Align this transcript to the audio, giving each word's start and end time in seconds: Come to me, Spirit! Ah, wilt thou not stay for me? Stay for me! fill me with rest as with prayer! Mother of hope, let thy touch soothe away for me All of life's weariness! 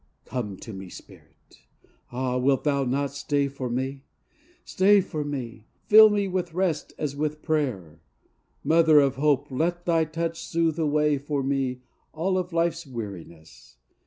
Come 0.25 0.57
to 0.61 0.73
me, 0.73 0.89
Spirit! 0.89 1.59
Ah, 2.11 2.35
wilt 2.39 2.63
thou 2.63 2.83
not 2.83 3.11
stay 3.11 3.47
for 3.47 3.69
me? 3.69 4.01
Stay 4.65 4.99
for 4.99 5.23
me! 5.23 5.67
fill 5.85 6.09
me 6.09 6.27
with 6.27 6.55
rest 6.55 6.91
as 6.97 7.15
with 7.15 7.43
prayer! 7.43 8.01
Mother 8.63 8.99
of 8.99 9.17
hope, 9.17 9.51
let 9.51 9.85
thy 9.85 10.05
touch 10.05 10.39
soothe 10.41 10.79
away 10.79 11.19
for 11.19 11.43
me 11.43 11.83
All 12.13 12.39
of 12.39 12.51
life's 12.51 12.87
weariness! 12.87 13.77